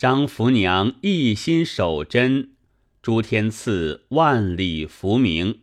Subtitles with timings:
[0.00, 2.52] 张福娘一心守贞，
[3.02, 5.60] 诸天赐万里福名。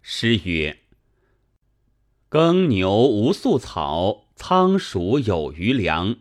[0.00, 0.78] 诗曰
[2.30, 6.18] ：“耕牛无宿草，仓鼠有余粮。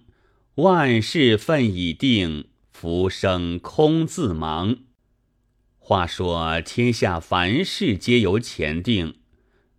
[0.56, 4.78] 万事分已定，浮生空自忙。”
[5.78, 9.18] 话说天下凡事皆由前定，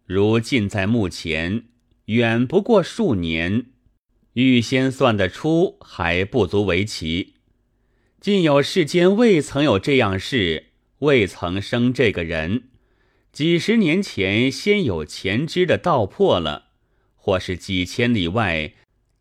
[0.05, 1.65] 如近在目前，
[2.05, 3.73] 远不过数年，
[4.37, 7.37] 预先算得出还不足为奇。
[8.21, 10.67] 尽有世间未曾有这样事，
[10.99, 12.65] 未曾生这个人。
[13.33, 16.67] 几十年前先有前知的道破了，
[17.15, 18.75] 或是几千里外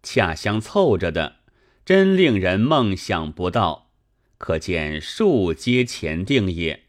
[0.04, 1.38] 恰相凑着的，
[1.86, 3.92] 真令人梦想不到。
[4.38, 6.84] 可见数皆前定也。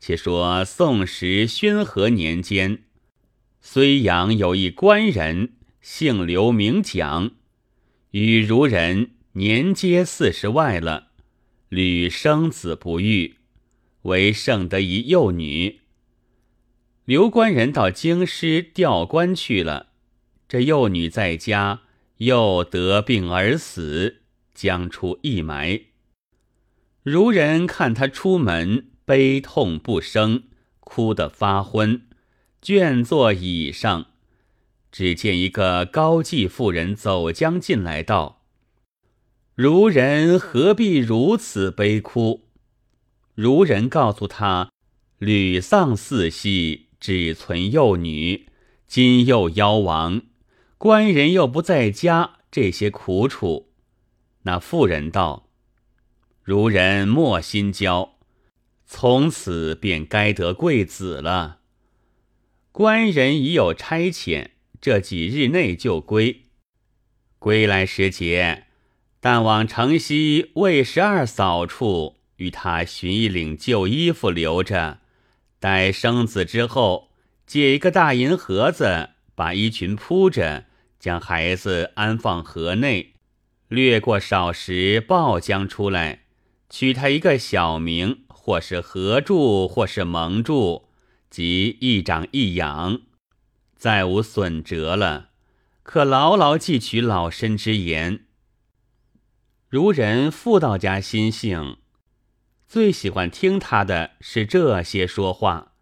[0.00, 2.84] 且说宋时宣和年间，
[3.62, 7.32] 睢阳有一官人，姓刘名蒋，
[8.12, 11.08] 与孺人年皆四十外了，
[11.68, 13.36] 屡生子不育，
[14.02, 15.80] 唯剩得一幼女。
[17.04, 19.88] 刘官人到京师调官去了，
[20.48, 21.82] 这幼女在家
[22.18, 24.22] 又得病而死，
[24.54, 25.82] 将出一埋。
[27.04, 28.88] 孺人看他出门。
[29.04, 30.44] 悲痛不生，
[30.78, 32.02] 哭得发昏，
[32.62, 34.11] 倦坐椅上。
[34.92, 38.44] 只见一个高髻妇人走将进来，道
[39.56, 42.44] ：“孺人何必如此悲哭？”
[43.34, 44.70] 孺人告诉他
[45.18, 48.48] ：“吕丧四系，只存幼女，
[48.86, 50.22] 今又夭亡，
[50.78, 53.72] 官人又不在家，这些苦楚。”
[54.44, 55.48] 那妇人道
[56.46, 58.10] ：“孺人莫心焦。”
[58.84, 61.60] 从此便该得贵子了。
[62.72, 64.50] 官人已有差遣，
[64.82, 66.42] 这几日内就归。
[67.38, 68.64] 归来时节，
[69.20, 74.98] 但往城西魏十二嫂处，与他寻一领旧衣服留着。
[75.60, 77.10] 待生子之后，
[77.46, 80.66] 借一个大银盒子，把衣裙铺着，
[80.98, 83.14] 将孩子安放盒内。
[83.68, 86.24] 略过少时，抱将出来，
[86.68, 88.24] 取他一个小名。
[88.44, 90.86] 或是合住，或是蒙住，
[91.30, 93.02] 即一长一养，
[93.82, 95.30] 再无损折了。
[95.82, 98.26] 可牢牢记取老身之言。
[99.68, 101.78] 如人妇道家心性，
[102.68, 105.72] 最喜欢听他的是这些说话。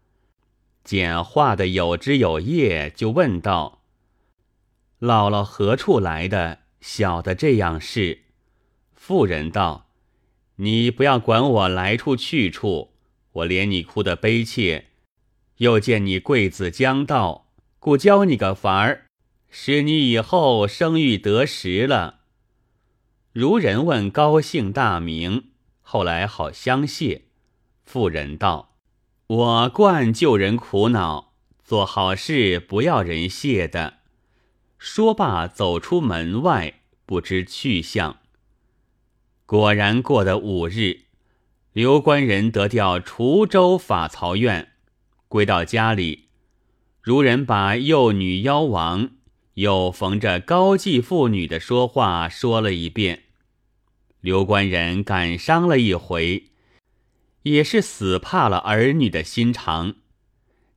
[0.83, 3.83] 简话的有枝有叶，就问道
[4.99, 6.61] ：“姥姥何处来的？
[6.79, 8.23] 晓得这样事？”
[8.97, 9.91] 妇人道。
[10.55, 12.95] 你不要管我来处去处，
[13.33, 14.87] 我怜你哭得悲切，
[15.57, 17.50] 又见你贵子将到，
[17.83, 19.07] 故教你个法儿，
[19.49, 22.19] 使你以后生育得时了。
[23.33, 25.45] 如人问高兴大名，
[25.81, 27.23] 后来好相谢。
[27.83, 28.75] 妇人道
[29.25, 31.33] ：“我惯救人苦恼，
[31.63, 33.95] 做好事不要人谢的。”
[34.77, 38.19] 说罢走出门外，不知去向。
[39.47, 41.05] 果然过得五日，
[41.73, 44.73] 刘官人得调滁州法曹院，
[45.27, 46.27] 归到家里，
[47.01, 49.09] 如人把幼女夭亡，
[49.55, 53.23] 又逢着高继妇女的说话说了一遍。
[54.19, 56.51] 刘官人感伤了一回，
[57.43, 59.95] 也是死怕了儿女的心肠。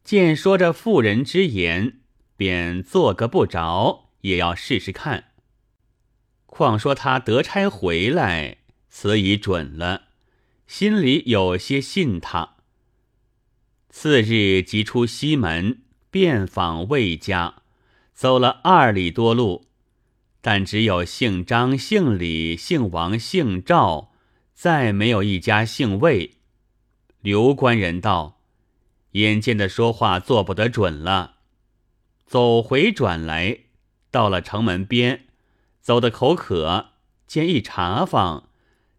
[0.02, 2.00] 见说着妇人之言，
[2.36, 5.32] 便做个不着，也要试试看。
[6.46, 8.58] 况说他得差回来。
[8.88, 10.04] 此已准了，
[10.68, 12.54] 心里有些信他。
[13.90, 15.82] 次日即出西门，
[16.14, 17.62] 遍访魏家，
[18.12, 19.66] 走了二里多路，
[20.40, 24.12] 但只有姓张、姓李、姓王、姓赵，
[24.54, 26.36] 再没有一家姓魏。
[27.20, 28.38] 刘官人道
[29.18, 31.38] ：“眼见的说话做不得准了。”
[32.26, 33.58] 走回转来，
[34.12, 35.26] 到了城门边，
[35.80, 36.90] 走得口渴，
[37.26, 38.50] 见一茶坊。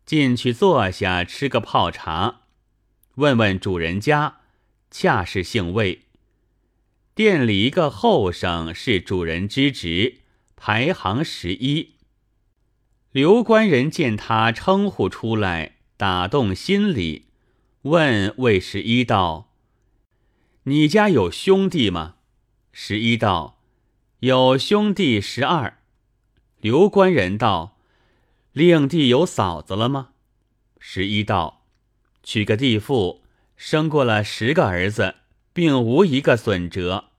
[0.05, 2.41] 进去坐下吃个泡茶，
[3.15, 4.39] 问问主人家，
[4.91, 6.01] 恰是姓魏。
[7.15, 10.17] 店里一个后生是主人之侄，
[10.57, 11.95] 排行十一。
[13.13, 17.27] 刘官人见他称呼出来，打动心里，
[17.83, 19.53] 问魏十一道
[20.63, 22.15] ：“你家有兄弟吗？”
[22.73, 23.61] 十一道
[24.19, 25.77] ：“有兄弟十二。”
[26.59, 27.77] 刘官人道。
[28.51, 30.09] 令弟有嫂子了吗？
[30.79, 31.65] 十一道，
[32.23, 33.21] 娶个地妇，
[33.55, 35.15] 生过了十个儿子，
[35.55, 37.11] 并无一个损折。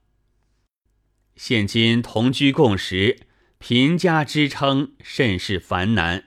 [1.37, 3.21] 现今同居共食，
[3.57, 6.25] 贫家之称甚是烦难。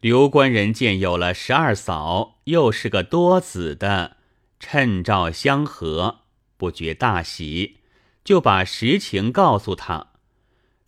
[0.00, 4.16] 刘官人见有了十二嫂，又是个多子的，
[4.58, 6.22] 趁照相合，
[6.56, 7.76] 不觉大喜，
[8.24, 10.08] 就把实情告诉他，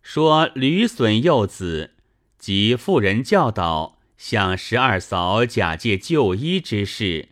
[0.01, 1.91] 说吕损幼子
[2.37, 7.29] 及妇人教导向十二嫂假借旧衣之事，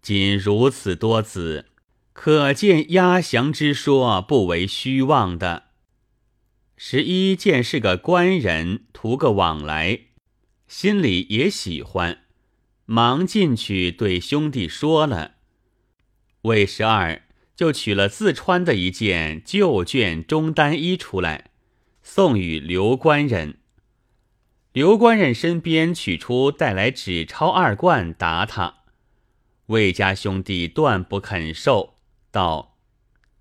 [0.00, 1.66] 今如此多子。
[2.22, 5.68] 可见压降之说不为虚妄的。
[6.76, 10.00] 十一见是个官人，图个往来，
[10.68, 12.24] 心里也喜欢，
[12.84, 15.36] 忙进去对兄弟说了。
[16.42, 17.22] 魏十二
[17.56, 21.52] 就取了自穿的一件旧绢中单衣出来，
[22.02, 23.60] 送与刘官人。
[24.74, 28.80] 刘官人身边取出带来纸钞二贯，答他。
[29.68, 31.89] 魏家兄弟断不肯受。
[32.30, 32.76] 道：“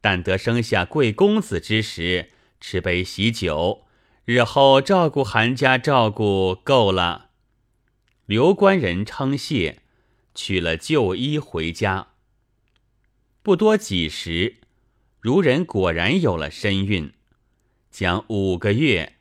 [0.02, 3.86] 但得生下贵公子之时，吃杯喜酒，
[4.26, 7.30] 日后照顾韩家，照顾够了。”
[8.26, 9.80] 刘官人称谢，
[10.36, 12.10] 取了旧衣回家。
[13.42, 14.58] 不多几时，
[15.20, 17.12] 如人果然有了身孕，
[17.90, 19.16] 将五个月，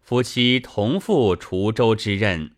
[0.00, 2.52] 夫妻同赴滁州之任。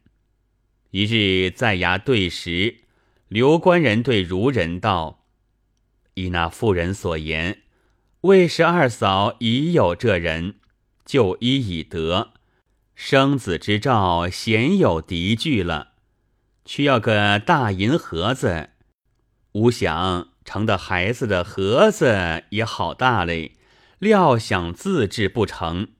[0.90, 2.82] 一日在衙对时，
[3.26, 5.17] 刘官人对如人道。
[6.18, 7.62] 依那妇人所言，
[8.22, 10.56] 魏氏二嫂已有这人，
[11.04, 12.32] 就医已得，
[12.96, 15.92] 生子之兆鲜有敌惧了，
[16.64, 18.70] 需要个大银盒子。
[19.52, 23.52] 吾想盛的孩子的盒子也好大嘞，
[24.00, 25.90] 料想自制不成，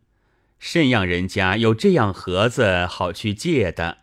[0.59, 3.99] 甚样人家有这样盒子好去借的？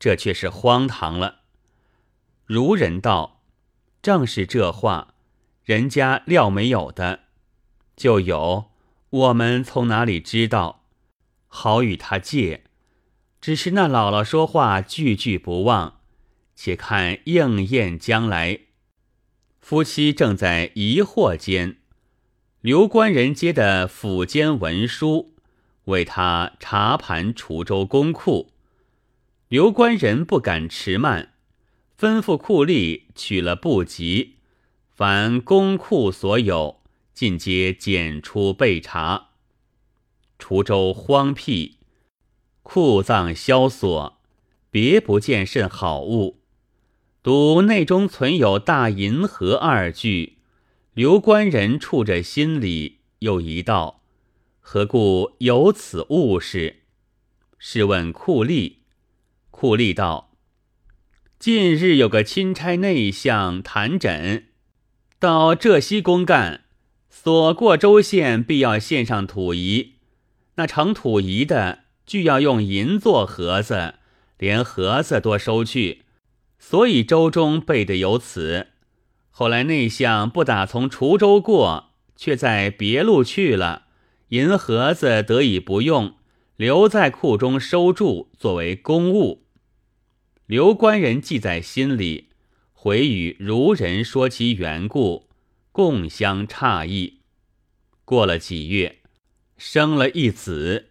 [0.00, 1.42] 这却是荒唐了。
[2.44, 3.40] 如人道，
[4.02, 5.14] 正是这话。
[5.66, 7.22] 人家料没有的，
[7.96, 8.70] 就有，
[9.10, 10.84] 我们从哪里知道？
[11.48, 12.62] 好与他借，
[13.40, 15.98] 只是那姥姥说话句句不忘，
[16.54, 18.60] 且看应验将来。
[19.58, 21.78] 夫妻正在疑惑间，
[22.60, 25.34] 刘官人接的府间文书，
[25.86, 28.52] 为他查盘滁州公库。
[29.48, 31.32] 刘官人不敢迟慢，
[31.98, 34.35] 吩咐库吏取了布籍。
[34.96, 36.80] 凡公库所有，
[37.12, 39.28] 尽皆检出备查。
[40.38, 41.76] 滁州荒僻，
[42.62, 44.16] 库藏萧索，
[44.70, 46.40] 别不见甚好物。
[47.22, 50.38] 独内中存有大银盒二句，
[50.94, 54.00] 刘官人触着心里，又疑道：
[54.60, 56.84] 何故有此物事？
[57.58, 58.76] 试问库吏，
[59.50, 60.32] 库吏道：
[61.38, 64.46] 近日有个钦差内相谭枕。
[65.18, 66.64] 到浙西公干，
[67.08, 69.94] 所过州县必要献上土仪。
[70.56, 73.94] 那盛土仪的，俱要用银做盒子，
[74.36, 76.02] 连盒子多收去。
[76.58, 78.66] 所以州中备的有此。
[79.30, 83.84] 后来内相不打从滁州过，却在别路去了，
[84.28, 86.16] 银盒子得以不用，
[86.56, 89.46] 留在库中收住，作为公物。
[90.44, 92.28] 刘官人记在心里。
[92.78, 95.30] 回与如人说其缘故，
[95.72, 97.20] 共相诧异。
[98.04, 98.98] 过了几月，
[99.56, 100.90] 生了一子，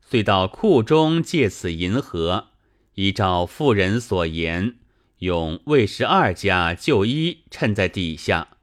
[0.00, 2.48] 遂到库中借此银盒，
[2.94, 4.76] 依照妇人所言，
[5.18, 8.56] 用魏十二家旧衣衬在底下，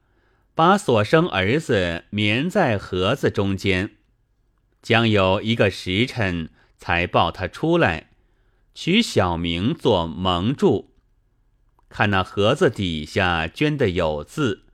[0.56, 3.92] 把所生儿子眠在盒子中间。
[4.82, 8.10] 将有一个时辰，才抱他出来，
[8.74, 10.90] 取小名做蒙住。
[11.88, 14.64] 看那盒子底下镌的有字，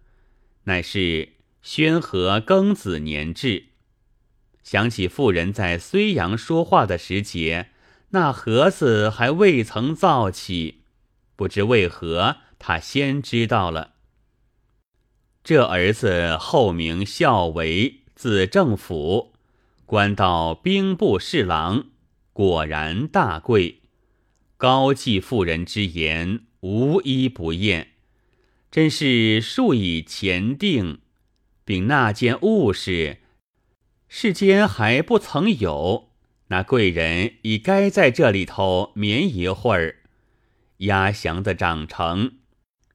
[0.64, 3.66] 乃是宣和庚子年制。
[4.62, 7.70] 想起妇人在睢阳说话的时节，
[8.10, 10.82] 那盒子还未曾造起，
[11.36, 13.92] 不知为何他先知道了。
[15.42, 19.34] 这儿子后名孝为，字正府，
[19.84, 21.88] 官到兵部侍郎，
[22.32, 23.82] 果然大贵，
[24.56, 26.46] 高记妇人之言。
[26.64, 27.88] 无一不验，
[28.70, 31.00] 真是数以前定，
[31.62, 33.18] 并那件物事，
[34.08, 36.08] 世间还不曾有。
[36.46, 39.96] 那贵人已该在这里头眠一会儿，
[40.78, 42.36] 压祥的长成，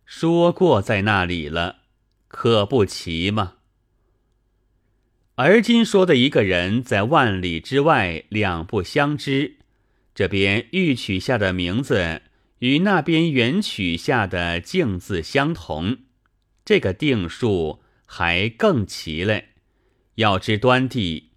[0.03, 1.81] 说过在那里了，
[2.27, 3.57] 可不奇吗？
[5.35, 9.57] 而今说的一个人在万里之外，两不相知，
[10.15, 12.23] 这边欲取下的名字。
[12.59, 15.99] 与那边原曲下的“静”字相同，
[16.63, 19.49] 这个定数还更奇嘞。
[20.15, 21.29] 要知端地，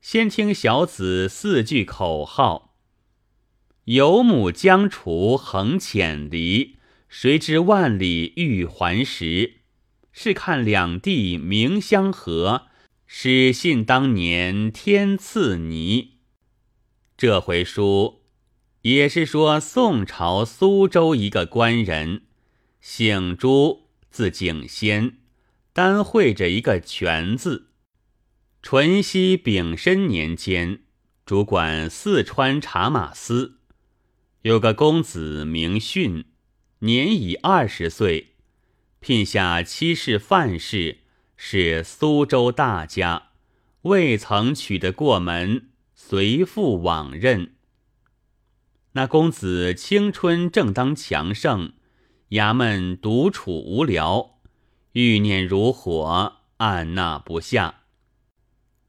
[0.00, 2.74] 先听小子四句口号：
[3.84, 6.76] 游牧将除横浅离，
[7.08, 9.58] 谁知万里欲还时？
[10.12, 12.68] 试看两地名相和，
[13.06, 16.14] 始信当年天赐泥。
[17.16, 18.22] 这回书
[18.86, 22.22] 也是说宋朝苏州一个官人，
[22.80, 25.18] 姓朱，字景先，
[25.72, 27.70] 单会着一个全字。
[28.62, 30.82] 淳熙丙申年间，
[31.24, 33.58] 主管四川茶马司，
[34.42, 36.26] 有个公子名训，
[36.78, 38.34] 年已二十岁。
[39.00, 40.98] 聘下妻室范氏，
[41.36, 43.30] 是苏州大家，
[43.82, 47.55] 未曾娶得过门，随父往任。
[48.96, 51.74] 那公子青春正当强盛，
[52.30, 54.38] 衙门独处无聊，
[54.92, 57.82] 欲念如火，按捺不下。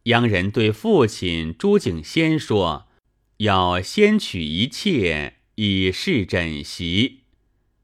[0.03, 2.87] 央人对父亲朱景先说
[3.43, 7.23] ：“要先娶一妾，以示枕席。”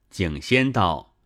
[0.10, 1.18] 景先道。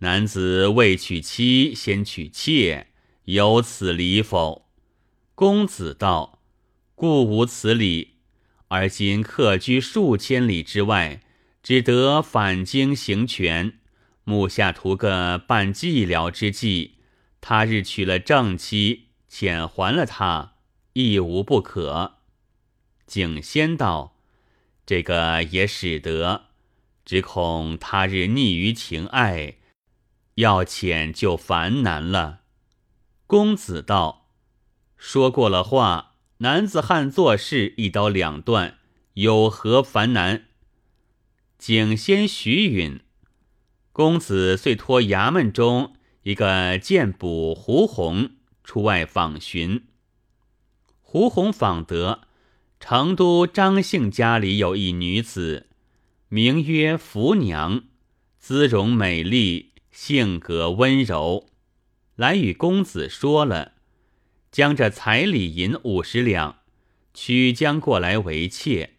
[0.00, 2.88] 男子未娶妻先娶妾，
[3.24, 4.68] 有此理否？
[5.34, 6.40] 公子道
[6.94, 8.11] ：“故无此理。
[8.72, 11.20] 而今客居数千里之外，
[11.62, 13.74] 只得返京行权，
[14.24, 16.94] 目下图个办寂寥之计。
[17.42, 20.54] 他日娶了正妻，遣还了他，
[20.94, 22.14] 亦无不可。”
[23.06, 24.16] 景仙道
[24.86, 26.44] ：“这个也使得，
[27.04, 29.56] 只恐他日溺于情爱。”
[30.36, 32.40] 要遣就烦难了。
[33.26, 34.30] 公子道
[34.96, 36.11] ：“说过了话，
[36.42, 38.78] 男子汉做事一刀两断，
[39.14, 40.46] 有何烦难？”
[41.56, 42.98] 景先许允。
[43.92, 45.94] 公子遂托衙门中
[46.24, 48.30] 一个荐捕胡弘
[48.64, 49.84] 出外访寻。
[51.00, 52.22] 胡弘访得
[52.80, 55.68] 成都张姓家里有一女子，
[56.28, 57.84] 名曰福娘，
[58.40, 59.70] 姿容美丽。
[59.92, 61.50] 性格温柔，
[62.16, 63.72] 来与公子说了，
[64.52, 66.58] 将这彩礼银五十两，
[67.14, 68.90] 取将过来为妾。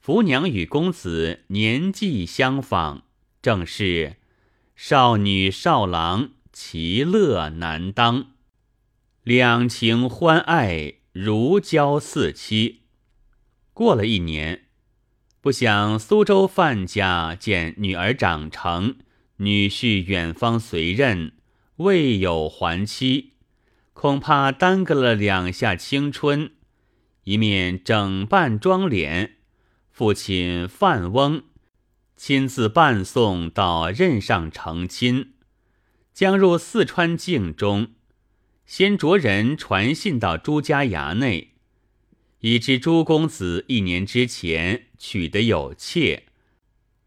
[0.00, 3.02] 福娘与公子年纪相仿，
[3.42, 4.16] 正是
[4.74, 8.32] 少女少郎，其乐难当，
[9.22, 12.80] 两情欢爱，如胶似漆。
[13.74, 14.64] 过了一年，
[15.42, 18.96] 不想苏州范家见女儿长成。
[19.38, 21.32] 女婿远方随任，
[21.76, 23.33] 未有还妻，
[23.94, 26.52] 恐怕耽搁了两下青春。
[27.22, 29.36] 一面整扮妆脸，
[29.90, 31.44] 父亲范翁
[32.16, 35.32] 亲自伴送到任上成亲，
[36.12, 37.92] 将入四川境中，
[38.66, 41.54] 先着人传信到朱家衙内，
[42.40, 46.24] 已知朱公子一年之前娶得有妾。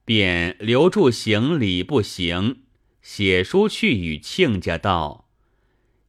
[0.04, 2.64] 便留住行礼不行，
[3.02, 5.27] 写书去与亲家道：“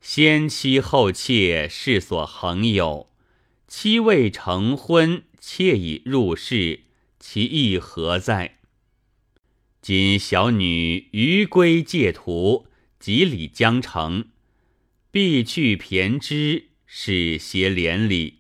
[0.01, 3.11] 先妻后妾，世所恒有。
[3.67, 6.81] 妻未成婚，妾已入室，
[7.19, 8.59] 其意何在？
[9.83, 12.67] 今小女余归戒途，
[12.99, 14.29] 及礼将成，
[15.11, 18.39] 必去骈之，是携连理。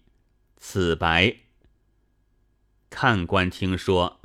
[0.56, 1.36] 此白。
[2.90, 4.16] 看官听说。”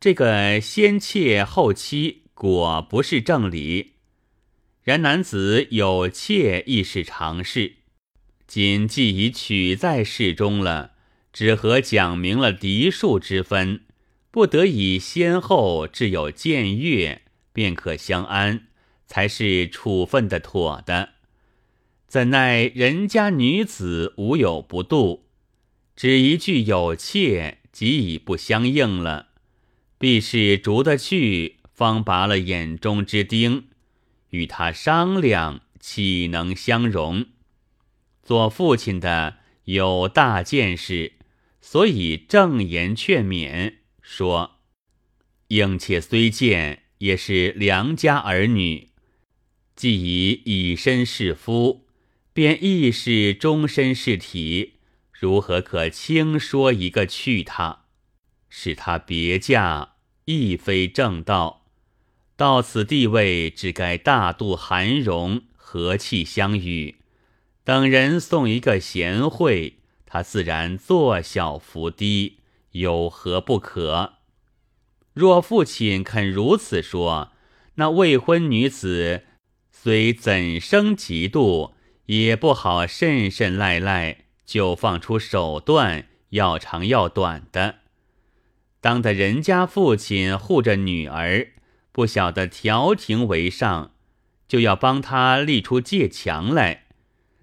[0.00, 3.93] 这个先妾后妻果不是正理，
[4.84, 7.76] 然男子有妾亦是常事。
[8.46, 10.92] 今既已娶在室中了，
[11.32, 13.80] 只合讲明了嫡庶之分，
[14.30, 17.22] 不得以先后置有僭越，
[17.54, 18.66] 便可相安，
[19.06, 21.14] 才是处分的妥的。
[22.06, 25.24] 怎奈人家女子无有不度，
[25.96, 29.28] 只一句有妾，即已不相应了。
[29.98, 33.64] 必是逐得去，方拔了眼中之钉。
[34.34, 37.26] 与他商量，岂能相容？
[38.20, 39.36] 做父亲的
[39.66, 41.12] 有大见识，
[41.60, 44.58] 所以正言劝勉，说
[45.48, 48.88] ：“应妾虽贱，也是良家儿女。
[49.76, 51.86] 既已以身侍夫，
[52.32, 54.80] 便亦是终身侍体，
[55.12, 57.84] 如何可轻说一个去他，
[58.48, 59.92] 使他别嫁？”
[60.26, 61.63] 亦非正道，
[62.36, 66.96] 到此地位，只该大度含容，和气相与。
[67.62, 72.38] 等人送一个贤惠，他自然坐小伏低，
[72.72, 74.14] 有何不可？
[75.12, 77.30] 若父亲肯如此说，
[77.76, 79.22] 那未婚女子
[79.70, 81.72] 虽怎生嫉妒，
[82.06, 87.76] 也不好甚甚赖赖，就放出手段，要长要短的。
[88.80, 91.53] 当得人家父亲护着女儿，
[91.94, 93.92] 不晓得调停为上，
[94.48, 96.86] 就要帮他立出界墙来，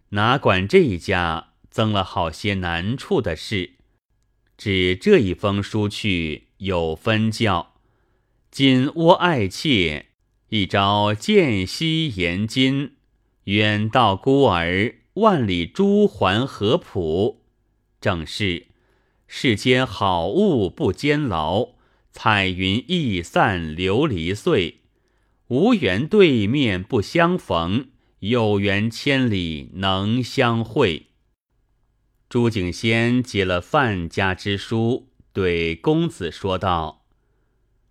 [0.09, 3.75] 哪管这一家增了好些难处的事。
[4.57, 7.75] 指这一封书去有分教，
[8.51, 10.07] 今窝爱妾，
[10.49, 12.95] 一朝见兮言金，
[13.45, 17.41] 远道孤儿，万里珠环合浦，
[18.01, 18.67] 正是。
[19.27, 21.69] 世间好物不坚牢，
[22.11, 24.81] 彩云易散琉璃碎。
[25.47, 27.89] 无缘对面不相逢，
[28.19, 31.07] 有缘千里能相会。
[32.29, 37.05] 朱景先接了范家之书，对公子说道：“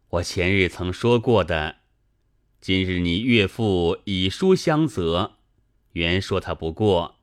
[0.09, 1.77] 我前日曾说过的，
[2.61, 5.33] 今日你岳父以书相责，
[5.93, 7.17] 原说他不过。”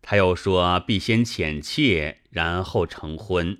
[0.00, 3.58] 他又说：“必先遣妾，然后成婚。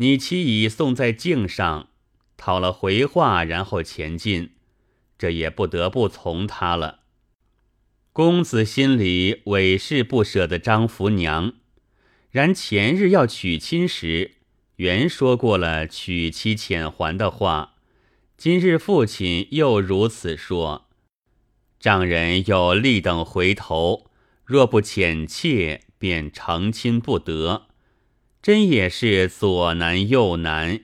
[0.00, 1.90] 你妻已送在镜上，
[2.38, 4.52] 讨了回话，然后前进，
[5.18, 7.00] 这也不得不从他了。”
[8.14, 11.52] 公子心里委是不舍得张福娘，
[12.30, 14.36] 然前日要娶亲时，
[14.76, 17.74] 原说过了娶妻遣还的话，
[18.38, 20.88] 今日父亲又如此说，
[21.78, 24.10] 丈人又立等回头。
[24.46, 27.66] 若不遣妾，便成亲不得，
[28.42, 30.80] 真也是左难右难，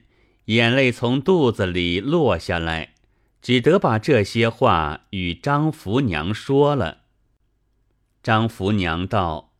[0.46, 2.94] 眼泪从肚子里落下来，
[3.40, 6.98] 只得把这些话与张福娘说了。
[8.22, 9.54] 张福娘道：“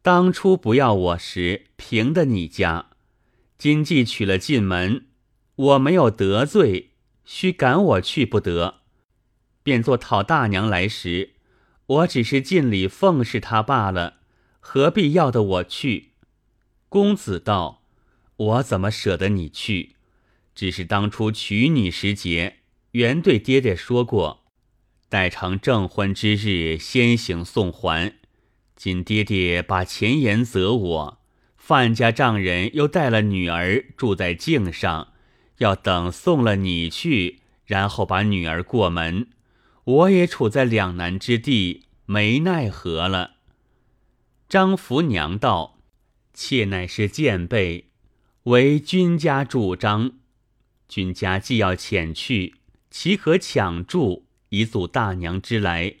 [0.00, 2.90] 当初不要我时，凭的你家；
[3.58, 5.06] 今既娶了进门，
[5.56, 6.92] 我没有得罪，
[7.24, 8.76] 须赶我去不得，
[9.62, 11.32] 便做讨大娘来时。”
[11.86, 14.20] 我只是尽礼奉侍他罢了，
[14.58, 16.13] 何必要的我去？
[16.94, 17.82] 公子道
[18.38, 19.96] ：“我怎么舍得你去？
[20.54, 22.58] 只是当初娶你时节，
[22.92, 24.44] 原对爹爹说过，
[25.08, 28.14] 待成正婚之日先行送还。
[28.76, 31.18] 今爹爹把前言责我，
[31.56, 35.08] 范家丈人又带了女儿住在境上，
[35.58, 39.26] 要等送了你去，然后把女儿过门。”
[39.82, 43.32] 我也处在两难之地，没奈何了。
[44.48, 45.73] 张福娘道
[46.34, 47.86] ：“妾乃是贱婢，
[48.42, 50.18] 为君家主张。
[50.88, 52.56] 君家既要遣去，
[52.90, 55.96] 岂可抢住以阻大娘之来？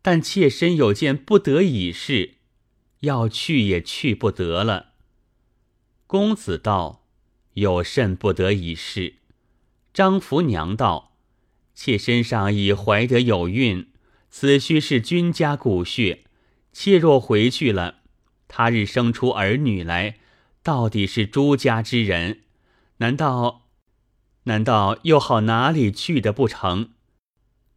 [0.00, 2.36] 但妾身有件不得已事，
[3.00, 4.92] 要去也去不得了。”
[6.06, 7.04] 公子道
[7.54, 9.16] ：“有甚不得已事？”
[9.92, 11.16] 张福娘道。
[11.74, 13.88] 妾身上已怀得有孕，
[14.30, 16.24] 此须是君家骨血。
[16.72, 17.97] 妾若回去了，
[18.48, 20.16] 他日生出儿女来，
[20.62, 22.40] 到底是朱家之人，
[22.96, 23.68] 难道
[24.44, 26.90] 难道又好哪里去的不成？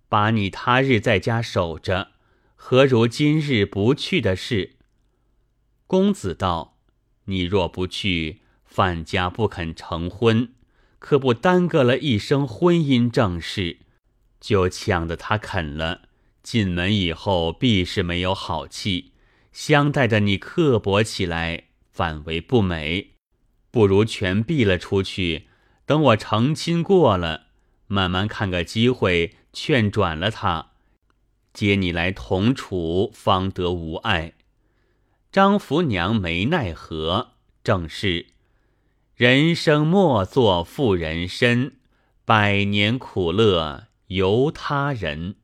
[0.10, 2.12] 把你他日在家守着，
[2.56, 4.78] 何如今日不去的事？
[5.88, 6.78] 公子道
[7.26, 10.54] ：“你若不去，范家不肯成婚，
[11.00, 13.80] 可不耽搁了一生婚姻正事。”
[14.40, 16.02] 就抢得他肯了，
[16.42, 19.11] 进门以后必是没有好气，
[19.52, 23.12] 相待的你刻薄起来，反为不美。
[23.70, 25.48] 不如全避了出去，
[25.86, 27.48] 等我成亲过了，
[27.88, 30.72] 慢慢看个机会劝转了他，
[31.54, 34.34] 接你来同处，方得无碍。
[35.32, 37.32] 张福娘没奈何，
[37.64, 38.28] 正是
[39.16, 41.78] 人生莫做妇人身，
[42.26, 43.88] 百年苦乐。
[44.12, 45.36] 由他人。